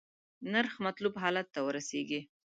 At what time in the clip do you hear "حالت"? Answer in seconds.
1.23-1.47